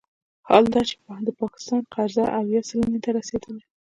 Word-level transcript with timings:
حال 0.47 0.63
دا 0.73 0.81
چې 0.89 0.95
د 1.27 1.29
پاکستان 1.41 1.81
قرضه 1.93 2.23
اویا 2.39 2.61
سلنې 2.69 2.99
ته 3.03 3.09
رسیدلې 3.17 3.63